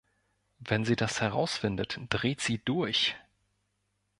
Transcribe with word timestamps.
Wenn 0.57 0.83
sie 0.83 0.95
das 0.95 1.21
herausfindet, 1.21 1.99
dreht 2.09 2.41
sie 2.41 2.57
durch. 2.57 3.15